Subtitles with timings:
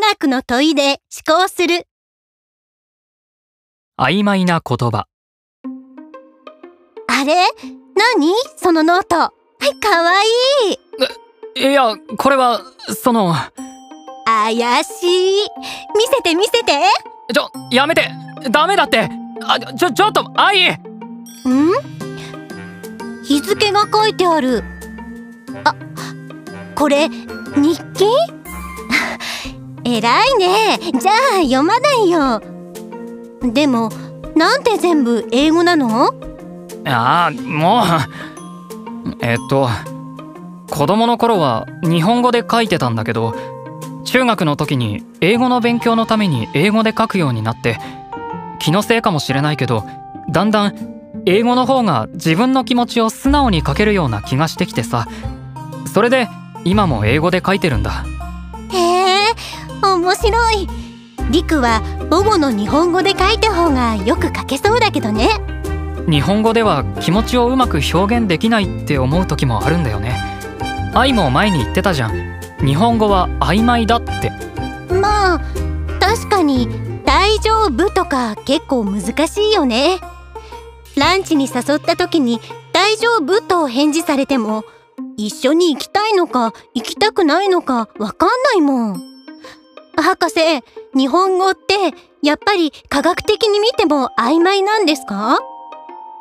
[0.00, 1.86] 学の問いで思考する。
[3.98, 5.06] 曖昧な言葉。
[7.06, 7.34] あれ？
[8.16, 8.32] 何？
[8.56, 9.16] そのノート。
[9.16, 9.32] は
[9.62, 10.26] い、かわい
[11.58, 11.70] い。
[11.70, 12.62] いや、これは、
[13.02, 13.34] その、
[14.24, 15.48] 怪しい。
[15.96, 16.72] 見せて見せて。
[17.34, 18.10] ちょ、やめて
[18.50, 19.10] ダメだって
[19.42, 20.78] あ、ちょ、ちょっと、愛ん？
[23.22, 24.64] 日付が書いてある。
[25.64, 25.74] あ、
[26.74, 28.06] これ、日記？
[29.96, 30.78] 偉いね。
[30.98, 32.40] じゃあ読まないよ。
[33.52, 33.90] でも、
[34.36, 36.14] なんで全部英語なの？
[36.84, 37.84] ああ、もう。
[39.22, 39.68] えっと、
[40.70, 43.34] 子供の頃は日本語で書いてたんだけど、
[44.04, 47.78] 中学の時に英語の勉強のために英語で書くようになって、
[48.58, 49.84] 気のせいかもしれないけど、
[50.30, 50.74] だんだん
[51.26, 55.06] 英語の方が自分の気持ちを素直に書けるような気がしてきてさ、
[55.92, 56.28] それで
[56.64, 58.04] 今も英語で書いてるんだ。
[60.10, 60.68] 面白い。
[61.30, 61.80] りくは
[62.10, 65.28] 母語の日本語で書いた方がよく書けそうだけどね。
[66.10, 70.16] 日本語では気持ちをうまく表現できないって思う時もあるんだよね。
[70.94, 72.40] 愛も前に言ってたじゃん。
[72.58, 74.32] 日本語は曖昧だって。
[74.92, 75.40] まあ
[76.00, 76.68] 確かに
[77.06, 80.00] 「大丈夫」とか結構難しいよね。
[80.96, 82.40] ランチに誘った時に
[82.74, 84.64] 「大丈夫」と返事されても
[85.16, 89.09] 一緒に行きたいのか行きたくないのかわかんないもん
[90.02, 90.62] 博士
[90.96, 95.38] 日本語ってやっぱり科学的に見ても曖昧なんですか？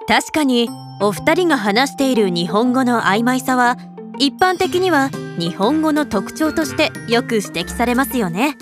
[0.08, 0.70] 確かに
[1.02, 3.78] お二人が話している日本語の曖昧さは
[4.18, 8.58] 一般的には日本語の特徴としてよく指摘されますよね。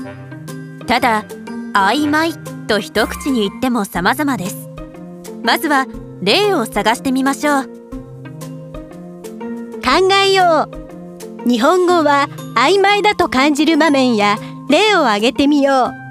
[0.87, 1.25] ただ
[1.73, 2.33] 曖昧
[2.67, 4.69] と一口に言っても様々です。
[5.43, 5.87] まずは
[6.21, 7.63] 例を探してみましょう。
[9.81, 10.69] 考えよ
[11.45, 11.49] う。
[11.49, 16.06] 日本語は曖昧だと感じる場面や例を挙げてみよう。